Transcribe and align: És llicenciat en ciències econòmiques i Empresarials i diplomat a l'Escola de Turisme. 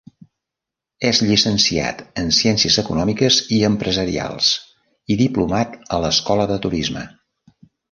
És 1.09 1.19
llicenciat 1.25 2.01
en 2.21 2.31
ciències 2.37 2.79
econòmiques 2.83 3.37
i 3.59 3.61
Empresarials 3.69 4.51
i 5.17 5.21
diplomat 5.23 5.79
a 5.99 6.03
l'Escola 6.07 6.51
de 6.55 6.61
Turisme. 6.67 7.07